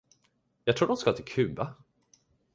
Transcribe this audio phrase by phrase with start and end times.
[0.63, 1.75] Jag tror de ska till Kuba.